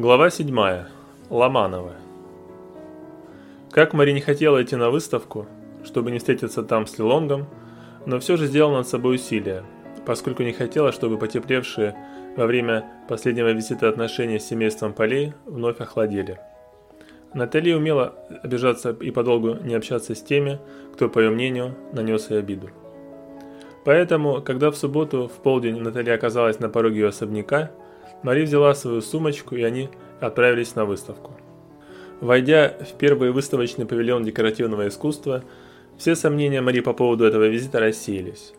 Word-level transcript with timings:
Глава 0.00 0.30
7. 0.30 0.56
Ломанова. 1.28 1.92
Как 3.70 3.92
Мари 3.92 4.12
не 4.12 4.22
хотела 4.22 4.62
идти 4.62 4.74
на 4.74 4.88
выставку, 4.88 5.46
чтобы 5.84 6.10
не 6.10 6.18
встретиться 6.18 6.62
там 6.62 6.86
с 6.86 6.96
Лилонгом, 6.98 7.46
но 8.06 8.18
все 8.18 8.38
же 8.38 8.46
сделала 8.46 8.78
над 8.78 8.88
собой 8.88 9.16
усилия, 9.16 9.62
поскольку 10.06 10.42
не 10.42 10.54
хотела, 10.54 10.90
чтобы 10.92 11.18
потеплевшие 11.18 11.94
во 12.34 12.46
время 12.46 12.86
последнего 13.10 13.52
визита 13.52 13.90
отношения 13.90 14.40
с 14.40 14.46
семейством 14.46 14.94
Полей 14.94 15.34
вновь 15.44 15.82
охладели. 15.82 16.40
Натали 17.34 17.74
умела 17.74 18.14
обижаться 18.42 18.96
и 18.98 19.10
подолгу 19.10 19.56
не 19.62 19.74
общаться 19.74 20.14
с 20.14 20.22
теми, 20.22 20.60
кто, 20.94 21.10
по 21.10 21.18
ее 21.18 21.28
мнению, 21.28 21.74
нанес 21.92 22.30
ей 22.30 22.38
обиду. 22.38 22.70
Поэтому, 23.84 24.40
когда 24.40 24.70
в 24.70 24.78
субботу 24.78 25.28
в 25.28 25.42
полдень 25.42 25.78
Наталья 25.78 26.14
оказалась 26.14 26.58
на 26.58 26.70
пороге 26.70 27.00
ее 27.00 27.08
особняка, 27.08 27.70
Мари 28.22 28.42
взяла 28.42 28.74
свою 28.74 29.00
сумочку, 29.00 29.54
и 29.54 29.62
они 29.62 29.88
отправились 30.20 30.74
на 30.74 30.84
выставку. 30.84 31.32
Войдя 32.20 32.76
в 32.80 32.98
первый 32.98 33.30
выставочный 33.30 33.86
павильон 33.86 34.24
декоративного 34.24 34.88
искусства, 34.88 35.42
все 35.96 36.14
сомнения 36.14 36.60
Мари 36.60 36.80
по 36.80 36.92
поводу 36.92 37.24
этого 37.24 37.48
визита 37.48 37.80
рассеялись. 37.80 38.52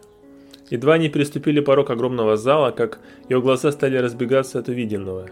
Едва 0.70 0.94
они 0.94 1.10
переступили 1.10 1.60
порог 1.60 1.90
огромного 1.90 2.38
зала, 2.38 2.72
как 2.72 3.00
ее 3.30 3.42
глаза 3.42 3.72
стали 3.72 3.98
разбегаться 3.98 4.58
от 4.58 4.70
увиденного. 4.70 5.28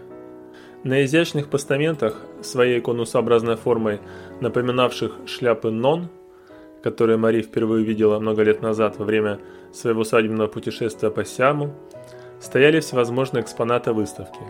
На 0.84 1.04
изящных 1.04 1.48
постаментах, 1.48 2.16
своей 2.42 2.80
конусообразной 2.80 3.56
формой, 3.56 4.00
напоминавших 4.40 5.12
шляпы 5.26 5.70
нон, 5.70 6.08
которые 6.82 7.16
Мари 7.16 7.42
впервые 7.42 7.84
видела 7.84 8.18
много 8.18 8.42
лет 8.42 8.62
назад 8.62 8.98
во 8.98 9.04
время 9.04 9.40
своего 9.72 10.04
свадебного 10.04 10.48
путешествия 10.48 11.10
по 11.10 11.24
Сиаму, 11.24 11.74
стояли 12.40 12.80
всевозможные 12.80 13.42
экспонаты 13.42 13.92
выставки. 13.92 14.40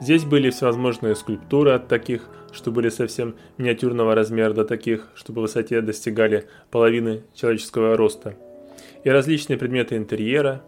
Здесь 0.00 0.24
были 0.24 0.50
всевозможные 0.50 1.16
скульптуры 1.16 1.72
от 1.72 1.88
таких, 1.88 2.28
что 2.52 2.70
были 2.70 2.90
совсем 2.90 3.34
миниатюрного 3.56 4.14
размера, 4.14 4.52
до 4.52 4.64
таких, 4.64 5.08
что 5.14 5.32
по 5.32 5.40
высоте 5.40 5.80
достигали 5.80 6.46
половины 6.70 7.22
человеческого 7.34 7.96
роста, 7.96 8.34
и 9.04 9.10
различные 9.10 9.56
предметы 9.56 9.96
интерьера, 9.96 10.62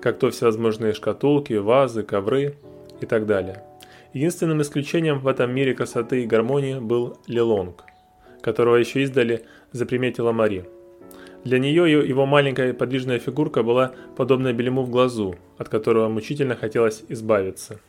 как 0.00 0.18
то 0.18 0.30
всевозможные 0.30 0.92
шкатулки, 0.92 1.54
вазы, 1.54 2.04
ковры 2.04 2.54
и 3.00 3.06
так 3.06 3.26
далее. 3.26 3.64
Единственным 4.12 4.62
исключением 4.62 5.18
в 5.18 5.26
этом 5.26 5.52
мире 5.52 5.74
красоты 5.74 6.22
и 6.22 6.26
гармонии 6.26 6.78
был 6.78 7.18
Лелонг, 7.26 7.82
которого 8.40 8.76
еще 8.76 9.02
издали 9.02 9.44
заприметила 9.72 10.30
Мари– 10.30 10.64
для 11.44 11.58
нее 11.58 12.06
его 12.06 12.26
маленькая 12.26 12.74
подвижная 12.74 13.18
фигурка 13.18 13.62
была 13.62 13.92
подобна 14.16 14.52
бельму 14.52 14.82
в 14.82 14.90
глазу, 14.90 15.36
от 15.56 15.68
которого 15.68 16.08
мучительно 16.08 16.56
хотелось 16.56 17.04
избавиться. 17.08 17.80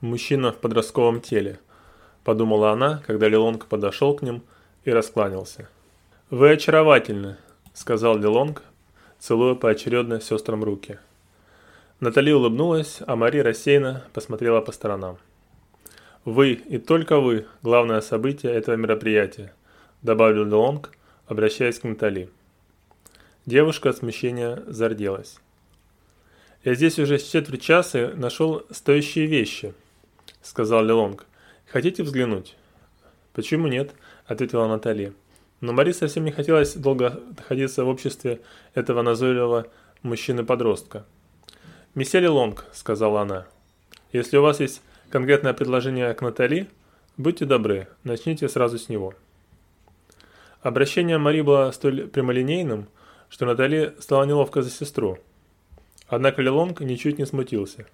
«Мужчина 0.00 0.52
в 0.52 0.56
подростковом 0.56 1.20
теле»,– 1.20 1.58
подумала 2.24 2.72
она, 2.72 3.02
когда 3.06 3.28
Лилонг 3.28 3.66
подошел 3.66 4.14
к 4.14 4.22
ним 4.22 4.42
и 4.84 4.90
раскланялся. 4.90 5.68
«Вы 6.30 6.50
очаровательны»,– 6.50 7.36
сказал 7.74 8.18
Лилонг, 8.18 8.62
целуя 9.18 9.54
поочередно 9.54 10.20
сестрам 10.20 10.62
руки. 10.62 10.98
Натали 12.00 12.30
улыбнулась, 12.32 13.00
а 13.06 13.16
Мари 13.16 13.38
рассеянно 13.38 14.04
посмотрела 14.12 14.60
по 14.60 14.72
сторонам. 14.72 15.18
«Вы 16.24 16.52
и 16.52 16.78
только 16.78 17.18
вы– 17.18 17.46
главное 17.62 18.00
событие 18.00 18.52
этого 18.52 18.76
мероприятия»,– 18.76 19.52
добавил 20.02 20.44
Лилонг, 20.44 20.92
обращаясь 21.26 21.78
к 21.78 21.84
Натали. 21.84 22.28
Девушка 23.48 23.88
от 23.88 23.96
смущения 23.96 24.62
зарделась. 24.66 25.38
«Я 26.64 26.74
здесь 26.74 26.98
уже 26.98 27.18
с 27.18 27.26
четверть 27.26 27.62
часа 27.62 28.12
нашел 28.14 28.66
стоящие 28.70 29.24
вещи»,— 29.24 29.72
сказал 30.42 30.84
Лелонг. 30.84 31.24
«Хотите 31.64 32.02
взглянуть?» 32.02 32.56
«Почему 33.32 33.66
нет?»— 33.66 33.94
ответила 34.26 34.66
Наталья. 34.66 35.14
Но 35.62 35.72
Мари 35.72 35.92
совсем 35.92 36.26
не 36.26 36.30
хотелось 36.30 36.74
долго 36.74 37.22
находиться 37.38 37.84
в 37.84 37.88
обществе 37.88 38.42
этого 38.74 39.00
назойливого 39.00 39.68
мужчины-подростка. 40.02 41.06
«Месье 41.94 42.20
Лелонг»,— 42.20 42.66
сказала 42.74 43.22
она,— 43.22 43.46
«если 44.12 44.36
у 44.36 44.42
вас 44.42 44.60
есть 44.60 44.82
конкретное 45.08 45.54
предложение 45.54 46.12
к 46.12 46.20
Натали, 46.20 46.68
будьте 47.16 47.46
добры, 47.46 47.88
начните 48.04 48.46
сразу 48.46 48.78
с 48.78 48.90
него». 48.90 49.14
Обращение 50.60 51.16
Мари 51.16 51.40
было 51.40 51.70
столь 51.70 52.08
прямолинейным, 52.08 52.88
что 53.28 53.46
Натали 53.46 53.94
стало 53.98 54.24
неловко 54.24 54.62
за 54.62 54.70
сестру. 54.70 55.18
Однако 56.06 56.42
Лилонг 56.42 56.80
ничуть 56.80 57.18
не 57.18 57.26
смутился. 57.26 57.86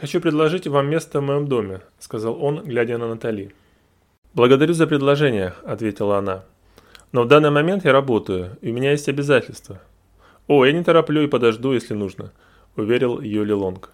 «Хочу 0.00 0.20
предложить 0.20 0.66
вам 0.66 0.88
место 0.88 1.20
в 1.20 1.24
моем 1.24 1.46
доме»,— 1.46 1.80
сказал 1.98 2.42
он, 2.42 2.62
глядя 2.64 2.98
на 2.98 3.08
Натали. 3.08 3.54
«Благодарю 4.34 4.74
за 4.74 4.86
предложение»,— 4.86 5.54
ответила 5.64 6.18
она. 6.18 6.44
«Но 7.12 7.22
в 7.22 7.28
данный 7.28 7.50
момент 7.50 7.84
я 7.84 7.92
работаю, 7.92 8.56
и 8.60 8.70
у 8.70 8.74
меня 8.74 8.90
есть 8.90 9.08
обязательства». 9.08 9.80
«О, 10.48 10.64
я 10.64 10.72
не 10.72 10.82
тороплю 10.82 11.22
и 11.22 11.28
подожду, 11.28 11.72
если 11.72 11.94
нужно»,— 11.94 12.32
уверил 12.76 13.20
ее 13.20 13.44
Лилонг. 13.44 13.90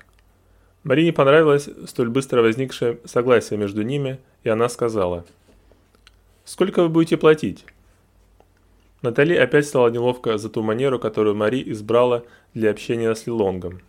Марине 0.83 1.13
понравилось 1.13 1.69
столь 1.87 2.09
быстро 2.09 2.41
возникшее 2.41 2.99
согласие 3.05 3.59
между 3.59 3.83
ними, 3.83 4.19
и 4.45 4.49
она 4.49 4.69
сказала. 4.69 5.25
«Сколько 6.45 6.83
вы 6.83 6.89
будете 6.89 7.17
платить?» 7.17 7.67
Натали 9.03 9.37
опять 9.37 9.67
стала 9.67 9.89
неловко 9.89 10.39
за 10.39 10.49
ту 10.49 10.63
манеру, 10.63 10.99
которую 10.99 11.37
Мари 11.37 11.63
избрала 11.67 12.25
для 12.55 12.71
общения 12.71 13.15
с 13.15 13.27
Лилонгом, 13.27 13.81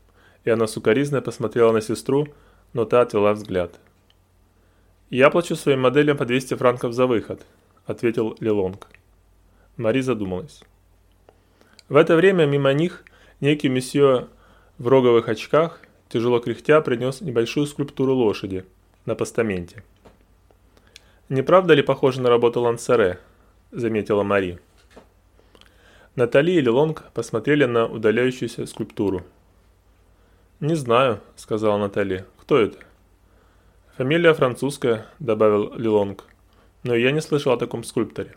и 0.44 0.50
она 0.50 0.68
сукоризно 0.68 1.22
посмотрела 1.22 1.72
на 1.72 1.82
сестру, 1.82 2.28
но 2.74 2.86
та 2.86 3.02
отвела 3.02 3.34
взгляд. 3.34 3.80
«Я 5.10 5.32
плачу 5.32 5.56
своим 5.56 5.82
моделям 5.82 6.18
по 6.18 6.26
200 6.26 6.56
франков 6.56 6.94
за 6.94 7.08
выход»,– 7.08 7.42
ответил 7.88 8.36
Лилонг. 8.40 8.88
Мари 9.78 10.02
задумалась. 10.02 10.62
В 11.88 11.96
это 11.96 12.16
время 12.16 12.46
мимо 12.46 12.72
них 12.74 13.04
некий 13.40 13.70
месье 13.70 14.28
в 14.78 14.88
роговых 14.88 15.28
очках, 15.28 15.82
тяжело 16.10 16.40
кряхтя, 16.40 16.82
принес 16.82 17.22
небольшую 17.22 17.66
скульптуру 17.66 18.14
лошади 18.14 18.66
на 19.06 19.16
постаменте. 19.16 19.84
«Не 21.30 21.42
правда 21.42 21.74
ли 21.74 21.82
похоже 21.82 22.22
на 22.22 22.30
работу 22.30 22.62
Лансаре?»– 22.62 23.20
заметила 23.72 24.22
Мари. 24.22 24.60
Натали 26.16 26.54
и 26.54 26.62
Лилонг 26.62 27.04
посмотрели 27.14 27.66
на 27.66 27.86
удаляющуюся 27.86 28.66
скульптуру. 28.66 29.24
«Не 30.60 30.76
знаю»,— 30.76 31.22
сказала 31.36 31.78
Натали. 31.78 32.26
«Кто 32.42 32.58
это?» 32.58 32.78
«Фамилия 33.96 34.34
французская»,— 34.34 35.06
добавил 35.20 35.74
Лилонг. 35.76 36.26
«Но 36.84 36.96
я 36.96 37.12
не 37.12 37.22
слышал 37.22 37.54
о 37.54 37.58
таком 37.58 37.84
скульпторе». 37.84 38.36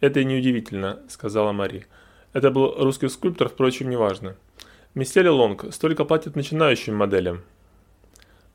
«Это 0.00 0.20
и 0.20 0.24
неудивительно»,— 0.24 1.00
сказала 1.08 1.52
Мари. 1.52 1.86
«Это 2.32 2.50
был 2.50 2.74
русский 2.78 3.08
скульптор, 3.08 3.48
впрочем, 3.48 3.90
неважно. 3.90 4.36
Месье 4.94 5.22
Лилонг 5.22 5.74
столько 5.74 6.04
платит 6.04 6.36
начинающим 6.36 6.94
моделям». 6.94 7.42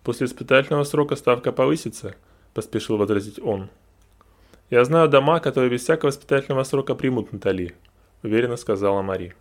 «После 0.04 0.28
испытательного 0.28 0.86
срока 0.86 1.16
ставка 1.18 1.52
повысится»,— 1.52 2.16
поспешил 2.54 2.98
возразить 2.98 3.40
он. 3.40 3.70
«Я 4.70 4.86
знаю 4.86 5.10
дома, 5.10 5.40
которые 5.40 5.70
без 5.70 5.82
всякого 5.82 6.10
испытательного 6.10 6.64
срока 6.64 6.96
примут 6.96 7.34
Натали», 7.34 7.76
уверенно 8.26 8.58
сказала 8.58 9.02
Мари. 9.02 9.36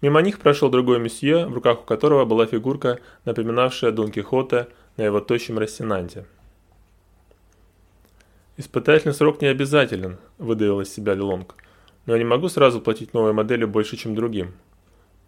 Мимо 0.00 0.22
них 0.22 0.38
прошел 0.38 0.70
другой 0.70 0.98
месье, 0.98 1.46
в 1.46 1.52
руках 1.52 1.80
у 1.80 1.84
которого 1.84 2.24
была 2.24 2.46
фигурка, 2.46 3.00
напоминавшая 3.24 3.92
Дон 3.92 4.10
Кихота 4.10 4.68
на 4.96 5.02
его 5.02 5.20
тощем 5.20 5.58
рассенанте. 5.58 6.24
«Испытательный 8.56 9.14
срок 9.14 9.42
не 9.42 9.48
обязателен»,– 9.48 10.18
выдавил 10.38 10.80
из 10.80 10.92
себя 10.92 11.14
Лилонг. 11.14 11.54
«Но 12.06 12.14
я 12.14 12.18
не 12.18 12.24
могу 12.24 12.48
сразу 12.48 12.80
платить 12.80 13.12
новой 13.12 13.32
модели 13.32 13.64
больше, 13.64 13.96
чем 13.96 14.14
другим». 14.14 14.54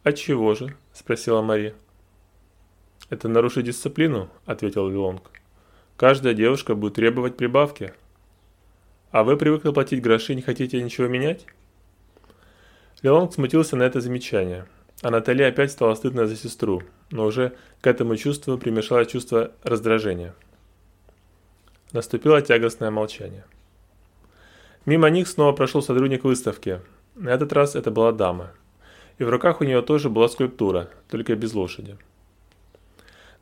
«А 0.04 0.12
чего 0.12 0.54
же?»– 0.54 0.74
спросила 0.92 1.42
Мари. 1.42 1.74
«Это 3.10 3.28
нарушить 3.28 3.66
дисциплину»,– 3.66 4.28
ответил 4.46 4.88
Лилонг. 4.88 5.30
«Каждая 5.96 6.34
девушка 6.34 6.74
будет 6.74 6.94
требовать 6.94 7.36
прибавки». 7.36 7.92
«А 9.10 9.22
вы 9.22 9.36
привыкли 9.36 9.70
платить 9.70 10.02
гроши 10.02 10.32
и 10.32 10.36
не 10.36 10.42
хотите 10.42 10.82
ничего 10.82 11.06
менять?» 11.08 11.46
Леонг 13.02 13.34
смутился 13.34 13.74
на 13.74 13.82
это 13.82 14.00
замечание, 14.00 14.66
а 15.02 15.10
Натали 15.10 15.42
опять 15.42 15.72
стала 15.72 15.94
стыдно 15.96 16.28
за 16.28 16.36
сестру, 16.36 16.82
но 17.10 17.24
уже 17.24 17.52
к 17.80 17.86
этому 17.88 18.16
чувству 18.16 18.56
примешалось 18.58 19.08
чувство 19.10 19.50
раздражения. 19.64 20.34
Наступило 21.90 22.40
тягостное 22.40 22.92
молчание. 22.92 23.44
Мимо 24.86 25.10
них 25.10 25.26
снова 25.26 25.52
прошел 25.52 25.82
сотрудник 25.82 26.22
выставки. 26.22 26.80
На 27.16 27.30
этот 27.30 27.52
раз 27.52 27.74
это 27.74 27.90
была 27.90 28.12
дама. 28.12 28.52
И 29.18 29.24
в 29.24 29.28
руках 29.30 29.60
у 29.60 29.64
нее 29.64 29.82
тоже 29.82 30.08
была 30.08 30.28
скульптура, 30.28 30.88
только 31.10 31.34
без 31.34 31.54
лошади. 31.54 31.98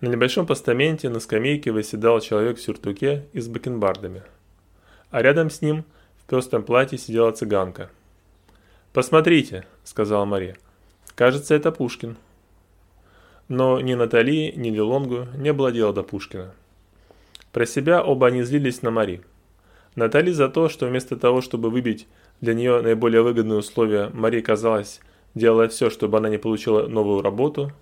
На 0.01 0.09
небольшом 0.09 0.47
постаменте 0.47 1.11
на 1.11 1.21
скамейке 1.21 1.71
выседал 1.71 2.21
человек 2.21 2.57
в 2.57 2.63
сюртуке 2.63 3.27
и 3.35 3.41
с 3.41 3.47
бакенбардами. 3.47 4.23
А 5.11 5.21
рядом 5.21 5.51
с 5.51 5.61
ним 5.61 5.85
в 6.19 6.29
пестром 6.29 6.63
платье 6.63 6.97
сидела 6.97 7.31
цыганка– 7.33 7.91
«Посмотрите»,— 8.93 9.67
сказала 9.85 10.25
Мария. 10.25 10.57
«Кажется, 11.15 11.55
это 11.55 11.71
Пушкин». 11.71 12.17
но 13.51 13.81
ни 13.81 13.95
Натали, 13.95 14.53
ни 14.57 14.71
Лилонгу 14.71 15.27
не 15.37 15.53
было 15.53 15.73
дела 15.73 15.93
до 15.93 16.05
Пушкина. 16.05 16.55
Про 17.53 17.67
себя 17.67 18.03
оба 18.03 18.29
они 18.29 18.43
злились 18.43 18.83
на 18.83 18.93
Мари. 18.93 19.23
Натали 19.97 20.31
за 20.31 20.49
то, 20.49 20.69
что 20.69 20.87
вместо 20.87 21.17
того, 21.17 21.41
чтобы 21.41 21.69
выбить 21.69 22.07
для 22.41 22.55
нее 22.55 22.81
наиболее 22.81 23.23
выгодные 23.23 23.59
условия, 23.59 24.09
Мари, 24.15 24.41
казалось, 24.41 25.01
делала 25.35 25.67
все, 25.67 25.91
чтобы 25.91 26.19
она 26.19 26.29
не 26.29 26.39
получила 26.39 26.87
новую 26.87 27.23
работу. 27.23 27.73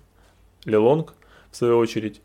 Лилонг, 0.65 1.13
в 1.51 1.55
свою 1.55 1.77
очередь, 1.77 2.21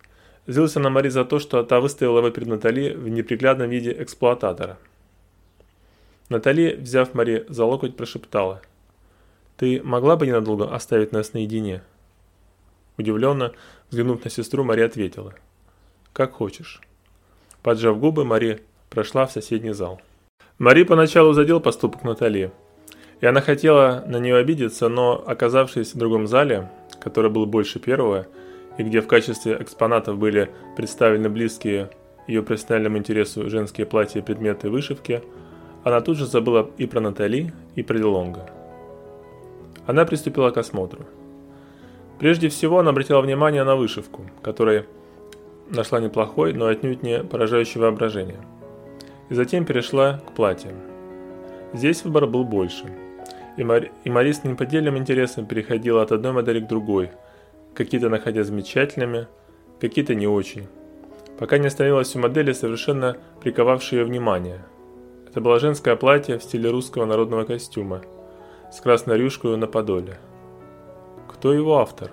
злился 0.46 0.80
на 0.80 0.88
Мари 0.88 1.10
за 1.10 1.26
то, 1.26 1.38
что 1.38 1.62
та 1.64 1.80
выставила 1.80 2.19
его 2.19 2.30
перед 2.30 2.48
Натали 2.48 2.94
в 2.94 3.08
неприглядном 3.08 3.69
виде 3.69 3.94
эксплуататора. 3.98 4.78
Натали, 6.30 6.78
взяв 6.80 7.12
Мари 7.12 7.44
за 7.50 7.66
локоть, 7.66 7.94
прошептала. 7.94 8.62
«Ты 9.56 9.82
могла 9.82 10.16
бы 10.16 10.26
ненадолго 10.26 10.74
оставить 10.74 11.12
нас 11.12 11.32
наедине?» 11.32 11.82
Удивленно, 12.96 13.52
взглянув 13.90 14.24
на 14.24 14.30
сестру, 14.30 14.64
Мари 14.64 14.82
ответила. 14.82 15.34
«Как 16.12 16.32
хочешь». 16.32 16.80
Поджав 17.62 17.98
губы, 17.98 18.24
Мари 18.24 18.62
прошла 18.90 19.26
в 19.26 19.32
соседний 19.32 19.72
зал. 19.72 20.00
Мари 20.58 20.84
поначалу 20.84 21.32
задел 21.32 21.60
поступок 21.60 22.04
Натали, 22.04 22.52
и 23.20 23.26
она 23.26 23.40
хотела 23.40 24.04
на 24.06 24.18
нее 24.18 24.36
обидеться, 24.36 24.88
но, 24.88 25.22
оказавшись 25.26 25.94
в 25.94 25.98
другом 25.98 26.26
зале, 26.26 26.70
который 27.00 27.30
был 27.30 27.46
больше 27.46 27.80
первого, 27.80 28.26
и 28.78 28.82
где 28.82 29.00
в 29.00 29.06
качестве 29.06 29.56
экспонатов 29.60 30.18
были 30.18 30.50
представлены 30.76 31.28
близкие 31.28 31.90
ее 32.26 32.42
профессиональному 32.42 32.98
интересу 32.98 33.48
женские 33.50 33.86
платья 33.86 34.22
предметы 34.22 34.70
вышивки, 34.70 35.22
она 35.82 36.00
тут 36.00 36.18
же 36.18 36.26
забыла 36.26 36.70
и 36.78 36.86
про 36.86 37.00
Натали, 37.00 37.52
и 37.74 37.82
про 37.82 37.96
Лилонга. 37.96 38.48
Она 39.86 40.04
приступила 40.04 40.50
к 40.50 40.56
осмотру. 40.56 41.04
Прежде 42.19 42.48
всего 42.48 42.78
она 42.78 42.90
обратила 42.90 43.20
внимание 43.20 43.64
на 43.64 43.76
вышивку, 43.76 44.22
которая 44.42 44.86
нашла 45.69 46.00
неплохой, 46.00 46.52
но 46.52 46.66
отнюдь 46.66 47.02
не 47.02 47.22
поражающий 47.25 47.81
воображение. 47.81 48.40
И 49.28 49.34
затем 49.34 49.64
перешла 49.64 50.22
к 50.26 50.32
платьям. 50.32 50.75
Здесь 51.72 52.04
выбор 52.04 52.26
был 52.26 52.44
больше. 52.44 52.84
И, 53.56 53.64
Мари, 53.64 53.92
и 54.04 54.10
Мари 54.10 54.32
с 54.32 54.44
неподдельным 54.44 54.96
интересом 54.96 55.46
переходила 55.46 56.02
от 56.02 56.12
одной 56.12 56.32
модели 56.32 56.60
к 56.60 56.69
другой, 56.69 57.10
какие-то 57.75 58.08
находя 58.08 58.42
замечательными, 58.44 59.26
какие-то 59.80 60.14
не 60.14 60.26
очень. 60.26 60.66
Пока 61.38 61.58
не 61.58 61.66
остановилась 61.66 62.14
у 62.14 62.20
модели, 62.20 62.52
совершенно 62.52 63.16
приковавшей 63.40 63.98
ее 63.98 64.04
внимание. 64.04 64.60
Это 65.28 65.40
было 65.40 65.58
женское 65.58 65.96
платье 65.96 66.38
в 66.38 66.42
стиле 66.42 66.70
русского 66.70 67.06
народного 67.06 67.44
костюма, 67.44 68.02
с 68.75 68.81
красной 68.81 69.17
рюшкой 69.19 69.56
на 69.56 69.69
подоле. 69.69 70.19
Кто 71.29 71.53
его 71.53 71.79
автор? 71.79 72.11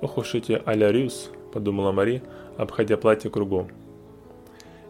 Ох 0.00 0.18
уж 0.18 0.34
эти 0.34 0.60
а-ля 0.64 0.90
Рюс, 0.90 1.30
подумала 1.52 1.92
Мари, 1.92 2.24
обходя 2.56 2.96
платье 2.96 3.30
кругом. 3.30 3.68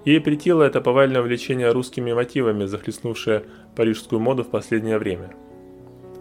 Ей 0.07 0.23
притило 0.23 0.63
это 0.63 0.81
повальное 0.81 1.21
увлечение 1.21 1.71
русскими 1.71 2.15
мотивами, 2.15 2.65
захлестнувшее 2.65 3.45
парижскую 3.77 4.21
моду 4.21 4.43
в 4.43 4.49
последнее 4.49 4.97
время. 4.97 5.35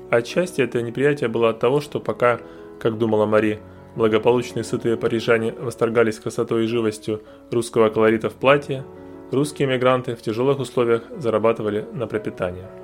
Отчасти 0.10 0.60
это 0.60 0.82
неприятие 0.82 1.30
было 1.30 1.52
от 1.52 1.62
того, 1.62 1.80
что 1.80 2.02
пока, 2.02 2.42
как 2.82 2.98
думала 2.98 3.26
Мари, 3.26 3.62
благополучные 3.96 4.66
сытые 4.66 4.98
парижане 4.98 5.54
восторгались 5.54 6.20
красотой 6.20 6.66
и 6.66 6.68
живостью 6.68 7.22
русского 7.50 7.90
колорита 7.90 8.30
в 8.30 8.34
платье, 8.34 8.84
русские 9.32 9.70
эмигранты 9.70 10.16
в 10.16 10.22
тяжелых 10.22 10.60
условиях 10.60 11.04
зарабатывали 11.16 11.88
на 11.94 12.08
пропитание. 12.08 12.83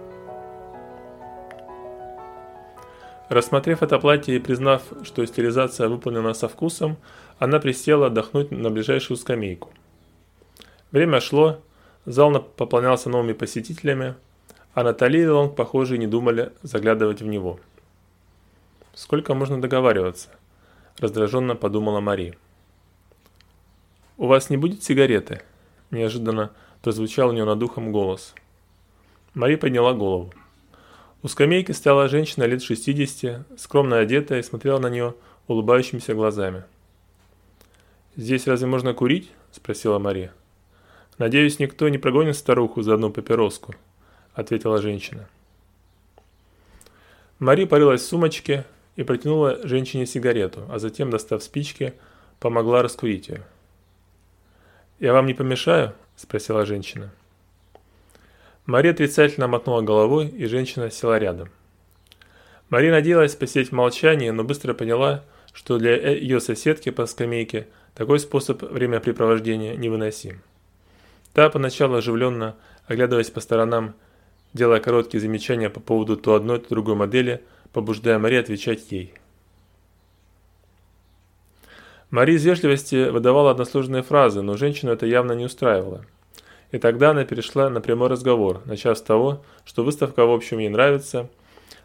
Рассмотрев 3.30 3.84
это 3.84 4.00
платье 4.00 4.36
и 4.36 4.40
признав, 4.40 4.82
что 5.04 5.24
стилизация 5.24 5.88
выполнена 5.88 6.34
со 6.34 6.50
вкусом, 6.50 6.98
она 7.38 7.60
присела 7.60 8.08
отдохнуть 8.08 8.50
на 8.50 8.72
ближайшую 8.72 9.18
скамейку. 9.18 9.70
Время 10.92 11.22
шло, 11.22 11.62
зал 12.06 12.42
пополнялся 12.42 13.08
новыми 13.08 13.34
посетителями, 13.34 14.16
а 14.74 14.84
Натали 14.84 15.20
и 15.20 15.28
Лонг, 15.28 15.56
похоже, 15.56 16.00
не 16.00 16.08
думали 16.08 16.52
заглядывать 16.64 17.22
в 17.22 17.28
него. 17.28 17.60
«Сколько 18.96 19.36
можно 19.36 19.62
договариваться?»– 19.62 20.30
раздраженно 20.98 21.56
подумала 21.56 22.00
Мари. 22.00 22.36
«У 24.18 24.26
вас 24.26 24.50
не 24.50 24.58
будет 24.58 24.84
сигареты?»– 24.84 25.44
неожиданно 25.92 26.52
прозвучал 26.82 27.30
у 27.30 27.34
нее 27.34 27.46
над 27.46 27.62
ухом 27.62 27.92
голос. 27.92 28.34
Мари 29.36 29.56
подняла 29.56 29.94
голову. 29.94 30.34
У 31.22 31.28
скамейки 31.28 31.74
стояла 31.74 32.08
женщина 32.08 32.46
лет 32.46 32.64
60, 32.64 33.60
скромно 33.60 34.00
одетая 34.00 34.40
и 34.40 34.44
смотрела 34.44 34.80
на 34.80 34.90
нее 34.90 35.16
улыбающимися 35.48 36.14
глазами. 36.14 36.64
«Здесь 38.16 38.48
разве 38.48 38.68
можно 38.68 38.94
курить?»– 38.94 39.30
спросила 39.52 40.00
Мария. 40.00 40.34
«Надеюсь, 41.18 41.60
никто 41.60 41.90
не 41.90 41.98
прогонит 41.98 42.38
старуху 42.38 42.82
за 42.82 42.94
одну 42.94 43.12
папироску»,– 43.12 43.76
ответила 44.34 44.82
женщина. 44.82 45.28
Мари 47.40 47.66
порылась 47.66 48.02
в 48.02 48.06
сумочке 48.06 48.66
и 48.96 49.04
протянула 49.04 49.60
женщине 49.68 50.06
сигарету, 50.06 50.66
а 50.70 50.80
затем, 50.80 51.10
достав 51.10 51.44
спички, 51.44 51.94
помогла 52.40 52.82
раскурить 52.82 53.28
ее. 53.28 53.44
«Я 55.00 55.12
вам 55.12 55.26
не 55.26 55.34
помешаю?»– 55.34 55.94
спросила 56.16 56.66
женщина. 56.66 57.12
Мария 58.70 58.92
отрицательно 58.92 59.48
мотнула 59.48 59.82
головой, 59.82 60.28
и 60.28 60.46
женщина 60.46 60.92
села 60.92 61.18
рядом. 61.18 61.50
Мария 62.70 62.92
надеялась 62.92 63.34
посидеть 63.34 63.70
в 63.70 63.72
молчании, 63.72 64.30
но 64.30 64.44
быстро 64.44 64.76
поняла, 64.76 65.24
что 65.54 65.80
для 65.80 65.96
ее 66.12 66.40
соседки 66.40 66.92
по 66.92 67.08
скамейке 67.08 67.66
такой 67.96 68.20
способ 68.20 68.62
времяпрепровождения 68.62 69.76
невыносим. 69.76 70.44
Та 71.34 71.50
поначалу 71.50 71.96
оживленно, 71.96 72.56
оглядываясь 72.86 73.32
по 73.32 73.40
сторонам, 73.40 73.96
делая 74.54 74.80
короткие 74.80 75.20
замечания 75.20 75.72
по 75.72 75.80
поводу 75.80 76.16
то 76.16 76.36
одной, 76.36 76.60
то 76.60 76.70
другой 76.70 76.94
модели, 76.94 77.42
побуждая 77.74 78.20
Мари 78.20 78.36
отвечать 78.36 78.92
ей. 78.92 79.16
Мари 82.12 82.34
из 82.34 82.46
вежливости 82.46 83.10
выдавала 83.10 83.50
односложные 83.50 84.04
фразы, 84.04 84.44
но 84.44 84.58
женщину 84.58 84.92
это 84.92 85.08
явно 85.08 85.32
не 85.32 85.46
устраивало. 85.46 86.06
И 86.72 86.78
тогда 86.78 87.12
она 87.12 87.26
перешла 87.26 87.70
на 87.70 87.82
прямой 87.82 88.10
разговор, 88.10 88.62
начав 88.66 88.98
с 88.98 89.02
того, 89.02 89.44
что 89.66 89.84
выставка 89.84 90.26
в 90.26 90.32
общем 90.32 90.60
ей 90.60 90.70
нравится, 90.70 91.30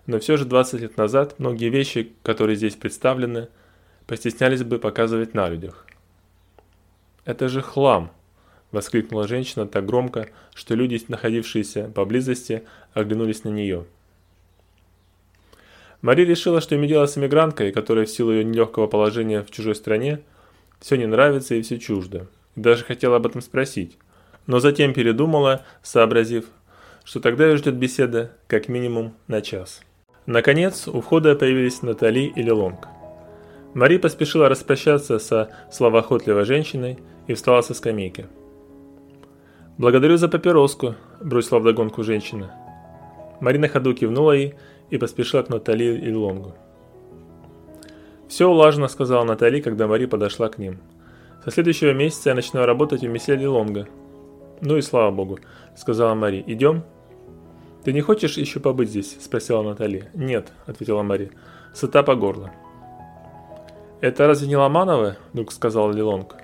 но 0.07 0.19
все 0.19 0.37
же 0.37 0.45
20 0.45 0.81
лет 0.81 0.97
назад 0.97 1.38
многие 1.38 1.71
вещи, 1.71 2.12
которые 2.23 2.57
здесь 2.57 2.75
представлены, 2.75 3.49
постеснялись 4.07 4.62
бы 4.62 4.79
показывать 4.79 5.33
на 5.33 5.49
людях. 5.49 5.87
«Это 7.25 7.49
же 7.49 7.62
хлам!»– 7.62 8.11
воскликнула 8.71 9.26
женщина 9.26 9.67
так 9.67 9.87
громко, 9.87 10.29
что 10.55 10.75
люди, 10.75 11.00
находившиеся 11.09 11.91
поблизости, 11.95 12.64
оглянулись 12.93 13.45
на 13.45 13.49
нее. 13.49 13.87
Мари 16.03 16.26
решила, 16.26 16.61
что 16.61 16.76
иметь 16.76 16.91
дело 16.91 17.07
с 17.07 17.17
эмигранткой, 17.17 17.73
которая 17.73 18.05
в 18.05 18.11
силу 18.11 18.33
ее 18.33 18.45
нелегкого 18.45 18.87
положения 18.87 19.43
в 19.43 19.50
чужой 19.50 19.75
стране, 19.75 20.21
все 20.79 20.97
не 20.97 21.07
нравится 21.07 21.55
и 21.55 21.62
все 21.62 21.79
чуждо, 21.79 22.26
и 22.57 22.61
даже 22.61 22.85
хотела 22.85 23.17
об 23.17 23.25
этом 23.25 23.41
спросить, 23.41 23.97
но 24.46 24.60
затем 24.60 24.92
передумала, 24.92 25.62
сообразив, 25.82 26.46
что 27.04 27.20
тогда 27.20 27.46
ее 27.46 27.56
ждет 27.56 27.74
беседа 27.76 28.32
как 28.46 28.68
минимум 28.68 29.14
на 29.26 29.40
час. 29.40 29.82
Наконец, 30.26 30.88
у 30.88 31.00
входа 31.00 31.34
появились 31.34 31.82
Натали 31.82 32.32
и 32.34 32.42
Лилонг. 32.42 32.88
Мари 33.74 33.98
поспешила 33.98 34.48
распрощаться 34.48 35.18
со 35.18 35.50
словоохотливой 35.70 36.44
женщиной 36.44 36.98
и 37.26 37.34
встала 37.34 37.60
со 37.60 37.74
скамейки. 37.74 38.26
«Благодарю 39.76 40.16
за 40.16 40.28
папироску»,– 40.28 40.94
бросила 41.20 41.58
вдогонку 41.58 42.04
женщина. 42.04 42.52
Мари 43.40 43.58
на 43.58 43.68
ходу 43.68 43.92
кивнула 43.92 44.32
ей 44.32 44.54
и 44.90 44.98
поспешила 44.98 45.42
к 45.42 45.48
Натали 45.48 45.84
и 45.84 46.06
Лилонгу. 46.06 46.54
«Все 48.28 48.48
улажено»,– 48.48 48.88
сказала 48.88 49.24
Натали, 49.24 49.60
когда 49.60 49.88
Мари 49.88 50.06
подошла 50.06 50.48
к 50.48 50.58
ним. 50.58 50.78
«Со 51.44 51.50
следующего 51.50 51.92
месяца 51.92 52.30
я 52.30 52.36
начинаю 52.36 52.66
работать 52.66 53.02
у 53.02 53.08
месье 53.08 53.34
Лилонга», 53.34 53.88
«Ну 54.61 54.76
и 54.76 54.82
слава 54.82 55.11
богу»,— 55.11 55.38
сказала 55.76 56.14
Мари. 56.14 56.42
«Идем?» 56.46 56.84
«Ты 57.84 57.92
не 57.92 58.00
хочешь 58.00 58.38
еще 58.38 58.61
побыть 58.61 58.88
здесь?»– 58.88 59.16
спросила 59.20 59.62
Наталья. 59.62 60.11
«Нет»,– 60.14 60.52
ответила 60.66 61.02
Мари. 61.02 61.32
«Сыта 61.75 62.02
по 62.02 62.14
горло». 62.14 62.50
«Это 64.00 64.26
разве 64.26 64.49
не 64.49 64.56
Ломанова?»– 64.56 65.16
вдруг 65.32 65.52
сказал 65.52 65.92
Лилонг. 65.92 66.37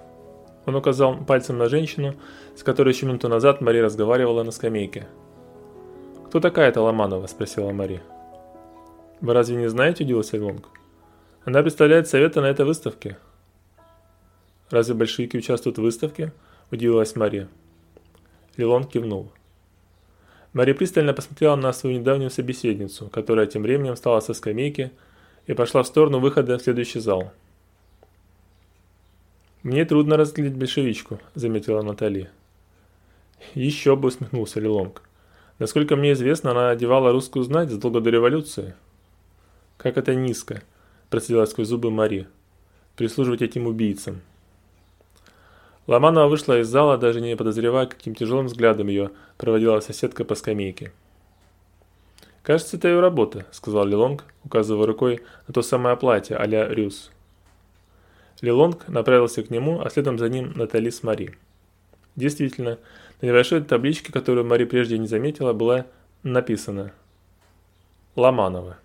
Он 0.67 0.77
указал 0.77 1.17
пальцем 1.25 1.57
на 1.57 1.69
женщину, 1.69 2.15
с 2.55 2.63
которой 2.63 2.91
еще 2.91 3.07
минуту 3.07 3.29
назад 3.29 3.61
Мари 3.61 3.79
разговаривала 3.79 4.43
на 4.43 4.51
скамейке. 4.51 5.09
«Кто 6.27 6.41
такая 6.41 6.69
эта 6.69 6.83
Ломанова?»– 6.83 7.27
спросила 7.29 7.73
Мари. 7.73 8.03
«Вы 9.21 9.33
разве 9.33 9.57
не 9.57 9.69
знаете?»– 9.69 10.05
удивился 10.05 10.37
Лилонг. 10.37 10.69
«Она 11.45 11.63
представляет 11.63 12.07
советы 12.07 12.41
на 12.41 12.47
этой 12.47 12.67
выставке». 12.67 13.17
«Разве 14.71 14.95
большевики 14.95 15.39
участвуют 15.39 15.79
в 15.79 15.83
выставке?»– 15.83 16.33
удивилась 16.71 17.17
Мария. 17.17 17.49
Лилон 18.57 18.85
кивнул. 18.85 19.33
Мария 20.53 20.75
пристально 20.75 21.15
посмотрела 21.15 21.57
на 21.57 21.73
свою 21.73 21.99
недавнюю 21.99 22.31
собеседницу, 22.31 23.09
которая 23.09 23.47
тем 23.47 23.63
временем 23.63 23.95
встала 23.95 24.21
со 24.21 24.35
скамейки 24.35 24.91
и 25.47 25.55
пошла 25.55 25.83
в 25.83 25.87
сторону 25.87 26.19
выхода 26.19 26.59
в 26.59 26.63
следующий 26.63 27.01
зал. 27.01 27.33
«Мне 29.63 29.85
трудно 29.85 30.17
разглядеть 30.17 30.57
большевичку»,— 30.57 31.21
заметила 31.35 31.83
Натали. 31.83 32.31
«Еще 33.55 33.95
бы»,— 33.95 34.09
усмехнулся 34.09 34.59
Лилонг. 34.59 35.03
«Насколько 35.59 35.97
мне 35.97 36.13
известно, 36.13 36.51
она 36.51 36.71
одевала 36.71 37.13
русскую 37.13 37.45
знать 37.45 37.71
задолго 37.71 38.01
до 38.01 38.11
революции». 38.11 38.75
«Как 39.77 39.99
это 39.99 40.15
низко»,— 40.15 40.63
процедила 41.11 41.45
сквозь 41.45 41.69
зубы 41.69 41.91
Мари. 41.91 42.27
«Прислуживать 42.97 43.43
этим 43.43 43.67
убийцам». 43.67 44.23
Ломанова 45.91 46.29
вышла 46.29 46.61
из 46.61 46.69
зала, 46.69 46.97
даже 46.99 47.21
не 47.21 47.37
подозревая, 47.37 47.85
каким 47.85 48.15
тяжелым 48.15 48.47
взглядом 48.47 48.87
ее 48.87 49.11
проводила 49.37 49.81
соседка 49.81 50.25
по 50.25 50.37
скамейке. 50.37 50.93
«Кажется, 52.45 52.77
это 52.77 52.87
ее 52.87 53.01
работа»,— 53.01 53.45
сказал 53.51 53.85
Лилонг, 53.87 54.25
указывая 54.45 54.87
рукой 54.87 55.21
на 55.49 55.55
то 55.55 55.63
самое 55.63 55.97
платье 55.97 56.37
а-ля 56.37 56.69
Рюс. 56.69 57.11
Лилонг 58.41 58.87
направился 58.87 59.43
к 59.43 59.51
нему, 59.51 59.81
а 59.81 59.91
следом 59.91 60.17
за 60.17 60.29
ним 60.29 60.53
Натали 60.55 60.91
с 60.91 61.03
Мари. 61.03 61.37
Действительно, 62.15 62.79
на 63.21 63.27
небольшой 63.27 63.61
табличке, 63.61 64.13
которую 64.13 64.47
Мари 64.47 64.67
прежде 64.67 64.97
не 64.97 65.09
заметила, 65.09 65.53
была 65.53 65.87
написано 66.23 66.93
«Ломанова». 68.15 68.77